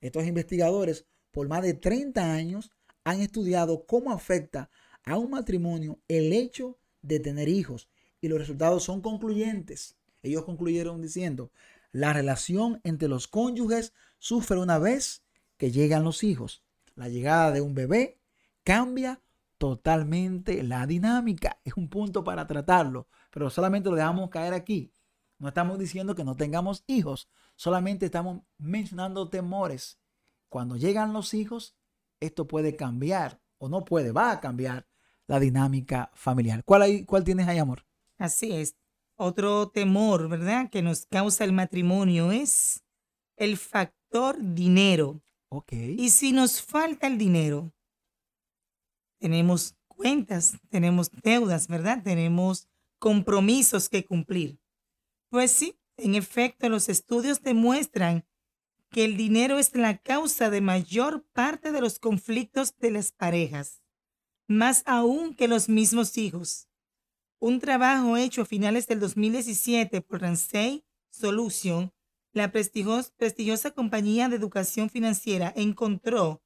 Estos 0.00 0.24
investigadores 0.24 1.06
por 1.30 1.48
más 1.48 1.62
de 1.62 1.74
30 1.74 2.32
años 2.32 2.70
han 3.04 3.20
estudiado 3.20 3.86
cómo 3.86 4.12
afecta 4.12 4.70
a 5.04 5.16
un 5.16 5.30
matrimonio 5.30 6.00
el 6.08 6.32
hecho 6.32 6.78
de 7.02 7.20
tener 7.20 7.48
hijos 7.48 7.88
y 8.20 8.28
los 8.28 8.38
resultados 8.38 8.84
son 8.84 9.00
concluyentes. 9.00 9.96
Ellos 10.22 10.44
concluyeron 10.44 11.00
diciendo, 11.00 11.52
la 11.92 12.12
relación 12.12 12.80
entre 12.84 13.08
los 13.08 13.28
cónyuges 13.28 13.92
sufre 14.18 14.58
una 14.58 14.78
vez 14.78 15.22
que 15.56 15.70
llegan 15.70 16.04
los 16.04 16.24
hijos. 16.24 16.64
La 16.94 17.08
llegada 17.08 17.52
de 17.52 17.60
un 17.60 17.74
bebé 17.74 18.18
cambia 18.64 19.20
totalmente 19.58 20.62
la 20.62 20.86
dinámica. 20.86 21.60
Es 21.64 21.74
un 21.76 21.88
punto 21.88 22.24
para 22.24 22.46
tratarlo, 22.46 23.08
pero 23.30 23.50
solamente 23.50 23.88
lo 23.88 23.96
dejamos 23.96 24.30
caer 24.30 24.54
aquí. 24.54 24.92
No 25.38 25.48
estamos 25.48 25.78
diciendo 25.78 26.14
que 26.14 26.24
no 26.24 26.34
tengamos 26.34 26.84
hijos, 26.86 27.28
solamente 27.56 28.06
estamos 28.06 28.42
mencionando 28.58 29.28
temores. 29.28 29.98
Cuando 30.48 30.76
llegan 30.76 31.12
los 31.12 31.34
hijos, 31.34 31.76
esto 32.20 32.46
puede 32.46 32.76
cambiar, 32.76 33.42
o 33.58 33.68
no 33.68 33.84
puede, 33.84 34.12
va 34.12 34.30
a 34.30 34.40
cambiar 34.40 34.86
la 35.26 35.40
dinámica 35.40 36.10
familiar. 36.14 36.62
¿Cuál, 36.64 36.82
hay, 36.82 37.04
cuál 37.04 37.24
tienes 37.24 37.48
ahí, 37.48 37.58
amor? 37.58 37.84
Así 38.18 38.52
es. 38.52 38.76
Otro 39.16 39.68
temor, 39.70 40.28
¿verdad? 40.28 40.70
Que 40.70 40.82
nos 40.82 41.06
causa 41.06 41.44
el 41.44 41.52
matrimonio 41.52 42.30
es 42.32 42.84
el 43.36 43.56
factor 43.56 44.36
dinero. 44.38 45.20
Ok. 45.48 45.72
Y 45.72 46.10
si 46.10 46.32
nos 46.32 46.62
falta 46.62 47.06
el 47.06 47.18
dinero, 47.18 47.72
tenemos 49.18 49.74
cuentas, 49.88 50.58
tenemos 50.68 51.10
deudas, 51.10 51.66
¿verdad? 51.68 52.02
Tenemos 52.02 52.68
compromisos 52.98 53.88
que 53.88 54.04
cumplir. 54.04 54.58
Pues 55.30 55.50
sí, 55.50 55.78
en 55.96 56.14
efecto, 56.14 56.68
los 56.68 56.88
estudios 56.88 57.42
demuestran 57.42 58.24
que 58.90 59.04
el 59.04 59.16
dinero 59.16 59.58
es 59.58 59.74
la 59.74 59.98
causa 59.98 60.50
de 60.50 60.60
mayor 60.60 61.24
parte 61.32 61.72
de 61.72 61.80
los 61.80 61.98
conflictos 61.98 62.76
de 62.78 62.90
las 62.90 63.12
parejas, 63.12 63.82
más 64.46 64.82
aún 64.86 65.34
que 65.34 65.48
los 65.48 65.68
mismos 65.68 66.16
hijos. 66.18 66.68
Un 67.38 67.60
trabajo 67.60 68.16
hecho 68.16 68.42
a 68.42 68.46
finales 68.46 68.86
del 68.86 69.00
2017 69.00 70.00
por 70.00 70.22
Ramsey 70.22 70.84
Solution, 71.10 71.92
la 72.32 72.52
prestigiosa, 72.52 73.12
prestigiosa 73.16 73.70
compañía 73.70 74.28
de 74.28 74.36
educación 74.36 74.90
financiera, 74.90 75.52
encontró 75.56 76.42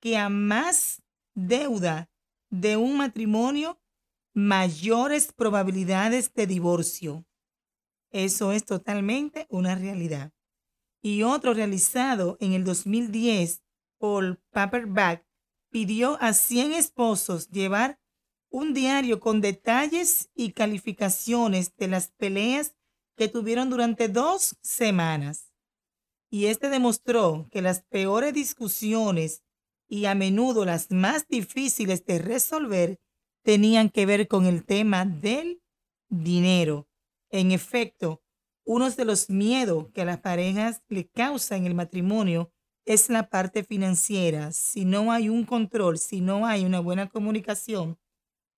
que 0.00 0.16
a 0.16 0.28
más 0.28 1.02
deuda 1.34 2.10
de 2.50 2.76
un 2.76 2.96
matrimonio, 2.96 3.80
mayores 4.34 5.32
probabilidades 5.32 6.32
de 6.34 6.46
divorcio. 6.46 7.27
Eso 8.10 8.52
es 8.52 8.64
totalmente 8.64 9.46
una 9.50 9.74
realidad. 9.74 10.32
Y 11.02 11.22
otro 11.22 11.54
realizado 11.54 12.36
en 12.40 12.52
el 12.52 12.64
2010 12.64 13.62
por 13.98 14.40
Paperback 14.50 15.24
pidió 15.70 16.16
a 16.20 16.32
100 16.32 16.72
esposos 16.72 17.48
llevar 17.50 18.00
un 18.50 18.72
diario 18.72 19.20
con 19.20 19.40
detalles 19.40 20.30
y 20.34 20.52
calificaciones 20.52 21.76
de 21.76 21.88
las 21.88 22.08
peleas 22.08 22.74
que 23.16 23.28
tuvieron 23.28 23.68
durante 23.68 24.08
dos 24.08 24.56
semanas. 24.62 25.52
Y 26.30 26.46
este 26.46 26.70
demostró 26.70 27.46
que 27.50 27.62
las 27.62 27.82
peores 27.82 28.32
discusiones 28.32 29.42
y 29.88 30.06
a 30.06 30.14
menudo 30.14 30.64
las 30.64 30.90
más 30.90 31.26
difíciles 31.28 32.04
de 32.04 32.18
resolver 32.18 33.00
tenían 33.42 33.90
que 33.90 34.06
ver 34.06 34.28
con 34.28 34.46
el 34.46 34.64
tema 34.64 35.04
del 35.04 35.62
dinero. 36.08 36.87
En 37.30 37.50
efecto, 37.50 38.22
uno 38.64 38.90
de 38.90 39.04
los 39.04 39.30
miedos 39.30 39.88
que 39.92 40.02
a 40.02 40.04
las 40.04 40.20
parejas 40.20 40.82
le 40.88 41.08
causa 41.08 41.56
en 41.56 41.66
el 41.66 41.74
matrimonio 41.74 42.52
es 42.84 43.10
la 43.10 43.28
parte 43.28 43.64
financiera. 43.64 44.52
Si 44.52 44.84
no 44.84 45.12
hay 45.12 45.28
un 45.28 45.44
control, 45.44 45.98
si 45.98 46.20
no 46.20 46.46
hay 46.46 46.64
una 46.64 46.80
buena 46.80 47.08
comunicación 47.08 47.98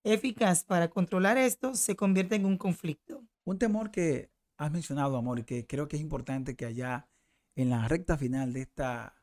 eficaz 0.03 0.63
para 0.63 0.89
controlar 0.89 1.37
esto, 1.37 1.75
se 1.75 1.95
convierte 1.95 2.35
en 2.35 2.45
un 2.45 2.57
conflicto. 2.57 3.23
Un 3.43 3.57
temor 3.57 3.91
que 3.91 4.31
has 4.57 4.71
mencionado, 4.71 5.17
amor, 5.17 5.39
y 5.39 5.43
que 5.43 5.67
creo 5.67 5.87
que 5.87 5.95
es 5.95 6.01
importante 6.01 6.55
que 6.55 6.65
allá 6.65 7.09
en 7.55 7.69
la 7.69 7.87
recta 7.87 8.17
final 8.17 8.53
de, 8.53 8.61
esta, 8.61 9.21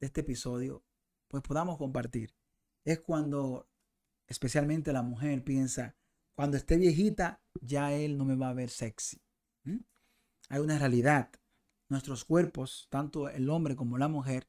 de 0.00 0.06
este 0.06 0.20
episodio, 0.20 0.84
pues 1.28 1.42
podamos 1.42 1.78
compartir. 1.78 2.34
Es 2.84 3.00
cuando 3.00 3.68
especialmente 4.26 4.92
la 4.92 5.02
mujer 5.02 5.42
piensa, 5.44 5.96
cuando 6.38 6.56
esté 6.56 6.76
viejita, 6.76 7.42
ya 7.60 7.92
él 7.92 8.16
no 8.16 8.24
me 8.24 8.36
va 8.36 8.50
a 8.50 8.54
ver 8.54 8.70
sexy. 8.70 9.20
Hay 10.48 10.60
una 10.60 10.78
realidad. 10.78 11.32
Nuestros 11.88 12.24
cuerpos, 12.24 12.86
tanto 12.90 13.28
el 13.28 13.50
hombre 13.50 13.74
como 13.74 13.98
la 13.98 14.06
mujer, 14.06 14.48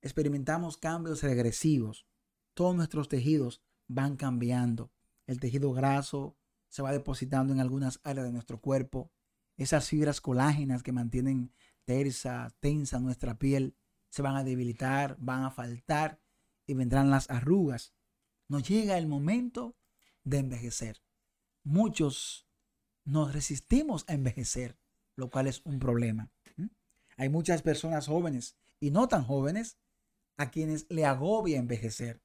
experimentamos 0.00 0.78
cambios 0.78 1.22
regresivos. 1.22 2.06
Todos 2.54 2.74
nuestros 2.74 3.10
tejidos 3.10 3.62
van 3.86 4.16
cambiando. 4.16 4.90
El 5.26 5.38
tejido 5.38 5.70
graso 5.74 6.38
se 6.70 6.80
va 6.80 6.92
depositando 6.92 7.52
en 7.52 7.60
algunas 7.60 8.00
áreas 8.02 8.24
de 8.24 8.32
nuestro 8.32 8.62
cuerpo. 8.62 9.12
Esas 9.58 9.90
fibras 9.90 10.22
colágenas 10.22 10.82
que 10.82 10.92
mantienen 10.92 11.52
tersa, 11.84 12.56
tensa 12.58 13.00
nuestra 13.00 13.38
piel, 13.38 13.76
se 14.08 14.22
van 14.22 14.36
a 14.36 14.44
debilitar, 14.44 15.18
van 15.20 15.44
a 15.44 15.50
faltar 15.50 16.22
y 16.66 16.72
vendrán 16.72 17.10
las 17.10 17.28
arrugas. 17.28 17.92
Nos 18.48 18.66
llega 18.66 18.96
el 18.96 19.06
momento 19.06 19.76
de 20.26 20.38
envejecer. 20.38 21.00
Muchos 21.64 22.46
nos 23.06 23.32
resistimos 23.32 24.04
a 24.08 24.12
envejecer, 24.12 24.76
lo 25.14 25.30
cual 25.30 25.46
es 25.46 25.62
un 25.64 25.78
problema. 25.78 26.30
Hay 27.16 27.30
muchas 27.30 27.62
personas 27.62 28.08
jóvenes 28.08 28.56
y 28.78 28.90
no 28.90 29.08
tan 29.08 29.24
jóvenes 29.24 29.78
a 30.36 30.50
quienes 30.50 30.84
le 30.90 31.06
agobia 31.06 31.58
envejecer. 31.58 32.20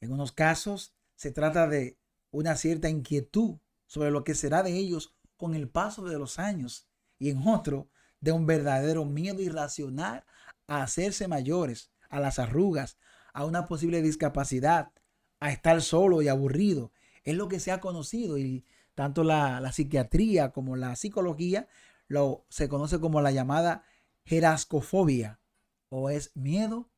En 0.00 0.12
unos 0.12 0.30
casos 0.30 0.94
se 1.16 1.32
trata 1.32 1.66
de 1.66 1.98
una 2.30 2.54
cierta 2.54 2.88
inquietud 2.88 3.58
sobre 3.86 4.10
lo 4.10 4.22
que 4.22 4.34
será 4.34 4.62
de 4.62 4.76
ellos 4.76 5.14
con 5.36 5.54
el 5.54 5.68
paso 5.68 6.04
de 6.04 6.18
los 6.18 6.38
años 6.38 6.86
y 7.18 7.30
en 7.30 7.46
otro 7.48 7.88
de 8.20 8.30
un 8.32 8.46
verdadero 8.46 9.04
miedo 9.04 9.40
irracional 9.42 10.24
a 10.68 10.82
hacerse 10.82 11.26
mayores, 11.26 11.90
a 12.08 12.20
las 12.20 12.38
arrugas, 12.38 12.96
a 13.32 13.44
una 13.44 13.66
posible 13.66 14.02
discapacidad, 14.02 14.92
a 15.40 15.50
estar 15.50 15.82
solo 15.82 16.22
y 16.22 16.28
aburrido. 16.28 16.92
Es 17.24 17.36
lo 17.36 17.48
que 17.48 17.60
se 17.60 17.72
ha 17.72 17.80
conocido 17.80 18.38
y 18.38 18.64
tanto 18.94 19.24
la, 19.24 19.70
psiquiatría 19.72 20.50
como 20.50 20.76
la 20.76 20.96
psicología 20.96 21.68
lo, 22.08 22.46
se 22.48 22.68
conoce 22.68 23.00
como 23.00 23.20
la 23.20 23.30
llamada 23.30 23.84
gerascofobia 24.24 25.40
o 25.88 26.10
es 26.10 26.34
miedo 26.34 26.90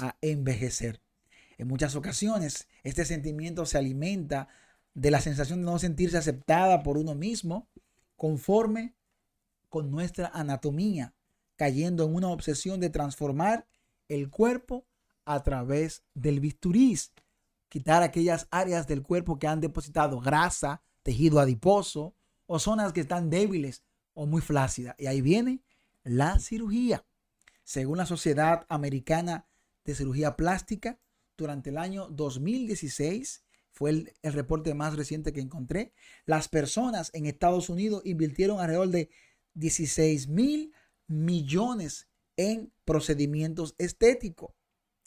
a 0.00 0.16
envejecer. 0.20 1.02
En 1.58 1.68
muchas 1.68 1.94
ocasiones 1.94 2.68
este 2.82 3.04
sentimiento 3.04 3.66
se 3.66 3.78
alimenta 3.78 4.48
de 4.94 5.10
la 5.10 5.20
sensación 5.20 5.60
de 5.60 5.66
no 5.66 5.78
sentirse 5.78 6.18
aceptada 6.18 6.82
por 6.82 6.98
uno 6.98 7.14
mismo 7.14 7.68
conforme 8.16 8.94
con 9.68 9.90
nuestra 9.90 10.28
anatomía, 10.28 11.14
cayendo 11.56 12.04
en 12.04 12.14
una 12.14 12.28
obsesión 12.28 12.78
de 12.80 12.90
transformar 12.90 13.66
el 14.08 14.28
cuerpo 14.30 14.86
a 15.24 15.42
través 15.42 16.04
del 16.14 16.40
bisturí, 16.40 16.98
quitar 17.72 18.02
aquellas 18.02 18.48
áreas 18.50 18.86
del 18.86 19.02
cuerpo 19.02 19.38
que 19.38 19.46
han 19.46 19.62
depositado 19.62 20.20
grasa, 20.20 20.82
tejido 21.02 21.40
adiposo 21.40 22.14
o 22.44 22.58
zonas 22.58 22.92
que 22.92 23.00
están 23.00 23.30
débiles 23.30 23.82
o 24.12 24.26
muy 24.26 24.42
flácidas. 24.42 24.94
Y 24.98 25.06
ahí 25.06 25.22
viene 25.22 25.62
la 26.04 26.38
cirugía. 26.38 27.06
Según 27.64 27.96
la 27.96 28.04
Sociedad 28.04 28.66
Americana 28.68 29.48
de 29.86 29.94
Cirugía 29.94 30.36
Plástica, 30.36 31.00
durante 31.38 31.70
el 31.70 31.78
año 31.78 32.08
2016, 32.10 33.42
fue 33.70 33.88
el, 33.88 34.12
reporte 34.22 34.74
más 34.74 34.94
reciente 34.94 35.32
que 35.32 35.40
encontré, 35.40 35.94
las 36.26 36.48
personas 36.48 37.10
en 37.14 37.24
Estados 37.24 37.70
Unidos 37.70 38.02
invirtieron 38.04 38.60
alrededor 38.60 38.88
de 38.88 39.08
16 39.54 40.28
mil 40.28 40.74
millones 41.06 42.06
en 42.36 42.70
procedimientos 42.84 43.74
estéticos 43.78 44.50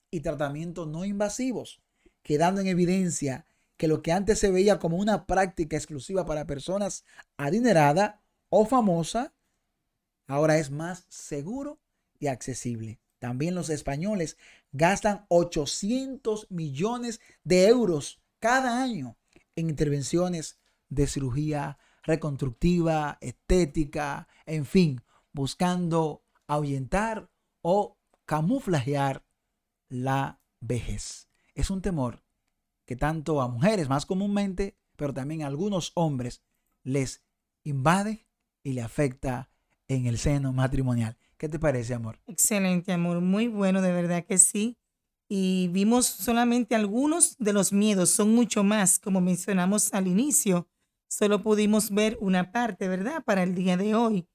y 0.10 0.22
tratamientos 0.22 0.88
no 0.88 1.05
invasivos, 1.05 1.84
quedando 2.25 2.60
en 2.60 2.65
evidencia 2.65 3.46
que 3.77 3.88
lo 3.88 4.01
que 4.01 4.12
antes 4.12 4.39
se 4.39 4.50
veía 4.50 4.79
como 4.79 4.98
una 4.98 5.27
práctica 5.27 5.77
exclusiva 5.77 6.25
para 6.25 6.48
personas 6.48 7.05
adineradas 7.38 8.15
o 8.50 8.65
famosas, 8.65 9.32
ahora 10.25 10.58
es 10.58 10.72
más 10.72 11.05
seguro 11.08 11.79
y 12.20 12.25
accesible. 12.25 13.00
También 13.20 13.53
los 13.53 13.70
españoles 13.70 14.38
gastan 14.72 15.27
800 15.29 16.48
millones 16.50 17.22
de 17.44 17.67
euros 17.67 18.20
cada 18.39 18.82
año 18.82 19.17
en 19.55 19.70
intervenciones 19.70 20.58
de 20.89 21.05
cirugía 21.05 21.77
reconstructiva, 22.01 23.20
estética, 23.22 24.27
en 24.48 24.65
fin, 24.65 25.03
buscando 25.32 26.24
ahuyentar 26.48 27.29
o 27.62 27.98
camuflajear 28.25 29.24
la 29.89 30.39
vejez. 30.60 31.27
Es 31.55 31.69
un 31.69 31.81
temor 31.81 32.21
que 32.85 32.95
tanto 32.95 33.41
a 33.41 33.47
mujeres 33.47 33.89
más 33.89 34.05
comúnmente, 34.05 34.77
pero 34.95 35.13
también 35.13 35.41
a 35.41 35.47
algunos 35.47 35.91
hombres 35.95 36.43
les 36.83 37.24
invade 37.63 38.27
y 38.62 38.74
le 38.74 38.81
afecta 38.81 39.50
en 39.88 40.05
el 40.05 40.17
seno 40.17 40.53
matrimonial. 40.53 41.17
¿Qué 41.38 41.50
te 41.50 41.59
parece, 41.59 41.93
amor? 41.93 42.19
Excelente, 42.27 42.91
amor. 42.91 43.21
Muy 43.21 43.47
bueno, 43.47 43.81
de 43.81 43.91
verdad 43.91 44.25
que 44.25 44.38
sí. 44.38 44.77
Y 45.27 45.69
vimos 45.69 46.05
solamente 46.05 46.75
algunos 46.75 47.38
de 47.39 47.53
los 47.53 47.74
miedos, 47.74 48.12
son 48.12 48.35
mucho 48.35 48.63
más, 48.63 49.00
como 49.00 49.21
mencionamos 49.21 49.93
al 49.93 50.07
inicio. 50.07 50.67
Solo 51.07 51.41
pudimos 51.41 51.89
ver 51.89 52.17
una 52.21 52.51
parte, 52.51 52.88
¿verdad? 52.88 53.24
Para 53.24 53.43
el 53.43 53.55
día 53.55 53.77
de 53.77 53.95
hoy. 53.95 54.27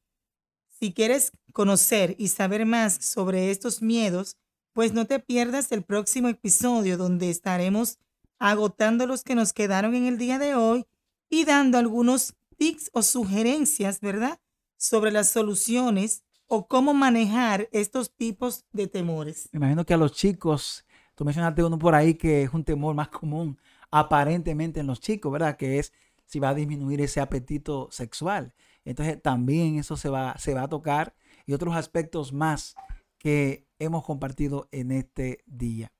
Si 0.68 0.92
quieres 0.92 1.32
conocer 1.52 2.16
y 2.18 2.28
saber 2.28 2.66
más 2.66 2.94
sobre 2.94 3.50
estos 3.50 3.82
miedos, 3.82 4.36
pues 4.72 4.92
no 4.92 5.06
te 5.06 5.18
pierdas 5.18 5.72
el 5.72 5.82
próximo 5.82 6.28
episodio 6.28 6.96
donde 6.96 7.30
estaremos 7.30 7.98
agotando 8.38 9.06
los 9.06 9.22
que 9.22 9.34
nos 9.34 9.52
quedaron 9.52 9.94
en 9.94 10.06
el 10.06 10.18
día 10.18 10.38
de 10.38 10.54
hoy 10.54 10.86
y 11.28 11.44
dando 11.44 11.78
algunos 11.78 12.34
tips 12.56 12.90
o 12.92 13.02
sugerencias, 13.02 14.00
¿verdad? 14.00 14.40
Sobre 14.76 15.12
las 15.12 15.28
soluciones 15.28 16.24
o 16.46 16.66
cómo 16.66 16.94
manejar 16.94 17.68
estos 17.72 18.14
tipos 18.14 18.64
de 18.72 18.88
temores. 18.88 19.48
Me 19.52 19.58
imagino 19.58 19.84
que 19.84 19.94
a 19.94 19.96
los 19.96 20.12
chicos, 20.12 20.84
tú 21.14 21.24
mencionaste 21.24 21.62
uno 21.62 21.78
por 21.78 21.94
ahí 21.94 22.14
que 22.14 22.42
es 22.42 22.52
un 22.52 22.64
temor 22.64 22.94
más 22.94 23.08
común 23.08 23.58
aparentemente 23.90 24.80
en 24.80 24.86
los 24.86 25.00
chicos, 25.00 25.30
¿verdad? 25.30 25.56
Que 25.56 25.78
es 25.78 25.92
si 26.24 26.38
va 26.38 26.50
a 26.50 26.54
disminuir 26.54 27.00
ese 27.00 27.20
apetito 27.20 27.88
sexual. 27.90 28.54
Entonces 28.84 29.20
también 29.20 29.78
eso 29.78 29.96
se 29.96 30.08
va, 30.08 30.36
se 30.38 30.54
va 30.54 30.62
a 30.62 30.68
tocar 30.68 31.14
y 31.46 31.52
otros 31.52 31.74
aspectos 31.74 32.32
más 32.32 32.74
que 33.18 33.66
hemos 33.80 34.04
compartido 34.04 34.68
en 34.70 34.92
este 34.92 35.42
día. 35.46 35.92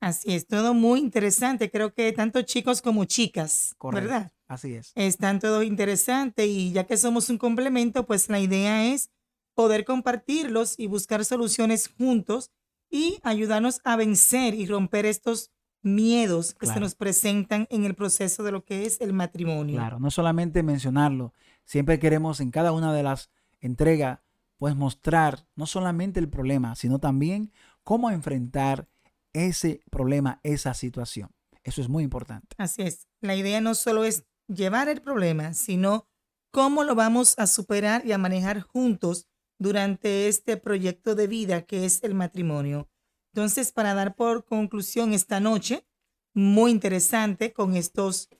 Así 0.00 0.34
es, 0.34 0.46
todo 0.46 0.74
muy 0.74 1.00
interesante. 1.00 1.70
Creo 1.70 1.94
que 1.94 2.12
tanto 2.12 2.42
chicos 2.42 2.82
como 2.82 3.04
chicas, 3.04 3.74
¿verdad? 3.92 4.32
Así 4.46 4.74
es. 4.74 4.92
Están 4.94 5.40
todo 5.40 5.62
interesante 5.62 6.46
y 6.46 6.72
ya 6.72 6.84
que 6.84 6.96
somos 6.96 7.30
un 7.30 7.38
complemento, 7.38 8.06
pues 8.06 8.28
la 8.28 8.40
idea 8.40 8.86
es 8.92 9.10
poder 9.54 9.84
compartirlos 9.84 10.78
y 10.78 10.88
buscar 10.88 11.24
soluciones 11.24 11.88
juntos 11.88 12.50
y 12.90 13.18
ayudarnos 13.22 13.80
a 13.84 13.96
vencer 13.96 14.54
y 14.54 14.66
romper 14.66 15.06
estos 15.06 15.50
miedos 15.82 16.54
que 16.54 16.66
se 16.66 16.80
nos 16.80 16.94
presentan 16.94 17.66
en 17.70 17.84
el 17.84 17.94
proceso 17.94 18.42
de 18.42 18.52
lo 18.52 18.64
que 18.64 18.86
es 18.86 19.00
el 19.00 19.12
matrimonio. 19.12 19.76
Claro, 19.76 20.00
no 20.00 20.10
solamente 20.10 20.62
mencionarlo, 20.62 21.32
siempre 21.64 21.98
queremos 21.98 22.40
en 22.40 22.50
cada 22.50 22.72
una 22.72 22.92
de 22.92 23.02
las 23.02 23.30
entregas 23.60 24.20
pues 24.64 24.76
mostrar 24.76 25.46
no 25.56 25.66
solamente 25.66 26.18
el 26.18 26.30
problema, 26.30 26.74
sino 26.74 26.98
también 26.98 27.52
cómo 27.82 28.10
enfrentar 28.10 28.88
ese 29.34 29.82
problema, 29.90 30.40
esa 30.42 30.72
situación. 30.72 31.28
Eso 31.64 31.82
es 31.82 31.90
muy 31.90 32.02
importante. 32.02 32.56
Así 32.56 32.80
es. 32.80 33.06
La 33.20 33.36
idea 33.36 33.60
no 33.60 33.74
solo 33.74 34.04
es 34.04 34.24
llevar 34.48 34.88
el 34.88 35.02
problema, 35.02 35.52
sino 35.52 36.08
cómo 36.50 36.82
lo 36.82 36.94
vamos 36.94 37.34
a 37.38 37.46
superar 37.46 38.06
y 38.06 38.12
a 38.12 38.16
manejar 38.16 38.62
juntos 38.62 39.28
durante 39.58 40.28
este 40.28 40.56
proyecto 40.56 41.14
de 41.14 41.26
vida 41.26 41.66
que 41.66 41.84
es 41.84 42.02
el 42.02 42.14
matrimonio. 42.14 42.88
Entonces, 43.34 43.70
para 43.70 43.92
dar 43.92 44.16
por 44.16 44.46
conclusión 44.46 45.12
esta 45.12 45.40
noche, 45.40 45.86
muy 46.32 46.70
interesante 46.70 47.52
con 47.52 47.76
estos 47.76 48.30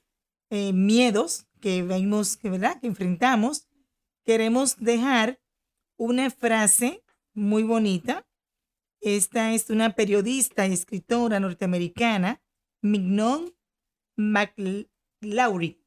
eh, 0.49 0.73
miedos 0.73 1.49
que 1.61 1.83
vemos, 1.83 2.39
que, 2.39 2.49
¿verdad? 2.49 2.81
que 2.81 2.87
enfrentamos, 2.87 3.69
queremos 4.25 4.79
dejar 4.79 5.44
una 5.97 6.31
frase 6.31 7.05
muy 7.35 7.63
bonita. 7.63 8.27
Esta 9.01 9.53
es 9.53 9.71
una 9.71 9.95
periodista 9.95 10.67
y 10.67 10.73
escritora 10.73 11.41
norteamericana, 11.41 12.43
Mignon 12.81 13.55
McLaury. 14.17 15.81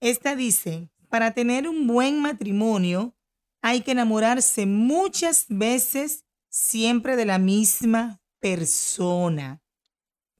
Esta 0.00 0.36
dice, 0.36 0.90
para 1.08 1.32
tener 1.32 1.68
un 1.68 1.86
buen 1.86 2.20
matrimonio 2.20 3.14
hay 3.62 3.80
que 3.80 3.92
enamorarse 3.92 4.66
muchas 4.66 5.46
veces 5.48 6.26
siempre 6.50 7.16
de 7.16 7.24
la 7.24 7.38
misma 7.38 8.20
persona. 8.38 9.62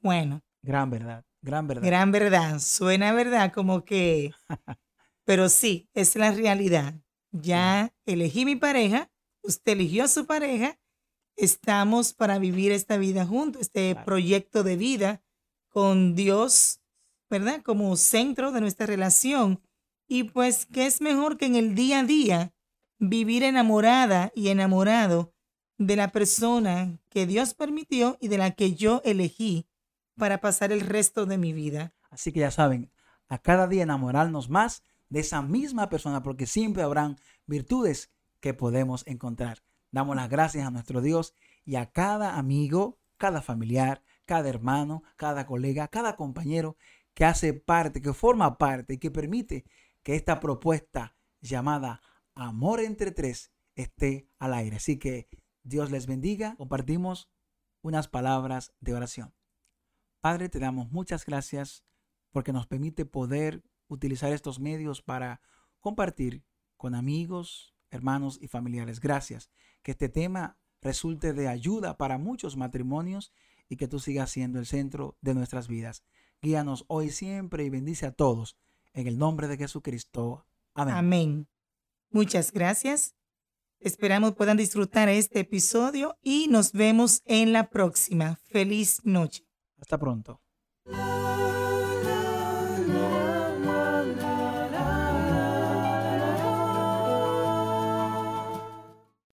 Bueno. 0.01 0.43
Gran 0.61 0.91
verdad, 0.91 1.25
gran 1.41 1.67
verdad. 1.67 1.87
Gran 1.87 2.13
verdad. 2.13 2.59
Suena 2.59 3.13
verdad 3.13 3.53
como 3.53 3.85
que... 3.85 4.33
Pero 5.25 5.49
sí, 5.49 5.89
es 5.95 6.17
la 6.17 6.33
realidad. 6.33 7.01
Ya 7.37 7.93
elegí 8.07 8.45
mi 8.45 8.55
pareja, 8.55 9.11
usted 9.43 9.73
eligió 9.73 10.05
a 10.05 10.09
su 10.09 10.25
pareja, 10.25 10.79
estamos 11.35 12.13
para 12.13 12.39
vivir 12.39 12.71
esta 12.71 12.97
vida 12.97 13.27
juntos, 13.27 13.63
este 13.63 13.97
proyecto 14.05 14.63
de 14.63 14.77
vida 14.77 15.23
con 15.69 16.15
Dios, 16.15 16.81
¿verdad? 17.29 17.61
Como 17.63 17.97
centro 17.97 18.53
de 18.53 18.61
nuestra 18.61 18.87
relación. 18.87 19.61
Y 20.07 20.23
pues, 20.25 20.67
¿qué 20.67 20.87
es 20.87 21.01
mejor 21.01 21.37
que 21.37 21.47
en 21.47 21.57
el 21.57 21.75
día 21.75 21.99
a 21.99 22.05
día 22.05 22.55
vivir 23.01 23.43
enamorada 23.43 24.31
y 24.37 24.51
enamorado 24.51 25.35
de 25.77 25.97
la 25.97 26.13
persona 26.13 27.01
que 27.09 27.27
Dios 27.27 27.55
permitió 27.55 28.17
y 28.21 28.29
de 28.29 28.39
la 28.39 28.53
que 28.53 28.75
yo 28.75 29.03
elegí 29.05 29.67
para 30.17 30.41
pasar 30.41 30.71
el 30.71 30.83
resto 30.83 31.27
de 31.27 31.37
mi 31.37 31.53
vida. 31.53 31.97
Así 32.11 32.33
que 32.33 32.39
ya 32.41 32.53
saben, 32.53 32.93
a 33.27 33.39
cada 33.39 33.67
día 33.67 33.83
enamorarnos 33.83 34.49
más 34.49 34.85
de 35.15 35.21
esa 35.21 35.43
misma 35.43 35.89
persona, 35.91 36.25
porque 36.25 36.45
siempre 36.45 36.83
habrán 36.83 37.21
virtudes 37.47 38.11
que 38.41 38.53
podemos 38.53 39.07
encontrar. 39.07 39.63
Damos 39.93 40.17
las 40.17 40.29
gracias 40.29 40.67
a 40.67 40.73
nuestro 40.73 41.01
Dios 41.01 41.37
y 41.65 41.77
a 41.77 41.93
cada 41.93 42.37
amigo, 42.37 42.99
cada 43.17 43.41
familiar, 43.41 44.03
cada 44.25 44.49
hermano, 44.49 45.05
cada 45.15 45.47
colega, 45.47 45.87
cada 45.87 46.17
compañero 46.17 46.77
que 47.15 47.25
hace 47.25 47.55
parte, 47.55 48.03
que 48.03 48.13
forma 48.13 48.59
parte 48.59 48.95
y 48.95 48.99
que 48.99 49.13
permite 49.13 49.65
que 50.03 50.17
esta 50.17 50.41
propuesta 50.41 51.15
llamada 51.41 52.03
Amor 52.35 52.81
entre 52.81 53.13
tres 53.13 53.53
esté 53.77 54.29
al 54.41 54.53
aire. 54.53 54.79
Así 54.79 54.99
que 54.99 55.29
Dios 55.63 55.93
les 55.93 56.09
bendiga. 56.09 56.57
Compartimos 56.57 57.31
unas 57.83 58.09
palabras 58.09 58.75
de 58.81 58.95
oración. 58.95 59.33
Padre, 60.21 60.49
te 60.49 60.59
damos 60.59 60.91
muchas 60.91 61.25
gracias 61.25 61.85
porque 62.33 62.53
nos 62.53 62.67
permite 62.67 63.05
poder 63.05 63.63
utilizar 63.89 64.33
estos 64.33 64.61
medios 64.61 65.03
para 65.03 65.41
compartir 65.81 66.45
con 66.77 66.95
amigos, 66.95 67.75
hermanos 67.91 68.39
y 68.41 68.49
familiares. 68.49 69.01
Gracias. 69.01 69.51
Que 69.83 69.93
este 69.93 70.09
tema 70.09 70.59
resulte 70.81 71.33
de 71.33 71.49
ayuda 71.49 71.97
para 71.97 72.19
muchos 72.19 72.57
matrimonios 72.57 73.33
y 73.69 73.77
que 73.77 73.89
tú 73.89 73.99
sigas 73.99 74.31
siendo 74.31 74.59
el 74.59 74.67
centro 74.67 75.17
de 75.21 75.35
nuestras 75.35 75.69
vidas. 75.69 76.05
Guíanos 76.43 76.85
hoy 76.89 77.11
siempre 77.11 77.65
y 77.65 77.71
bendice 77.71 78.07
a 78.07 78.13
todos. 78.13 78.57
En 78.93 79.07
el 79.07 79.19
nombre 79.19 79.49
de 79.49 79.57
Jesucristo. 79.57 80.47
Amén. 80.75 80.95
Amén. 80.95 81.49
Muchas 82.11 82.53
gracias. 82.53 83.15
Esperamos 83.81 84.35
puedan 84.35 84.57
disfrutar 84.57 85.09
este 85.09 85.41
episodio 85.41 86.17
y 86.23 86.49
nos 86.49 86.73
vemos 86.73 87.23
en 87.25 87.53
la 87.53 87.71
próxima. 87.71 88.37
Feliz 88.45 89.01
noche. 89.05 89.47
Hasta 89.79 89.99
pronto. 89.99 90.41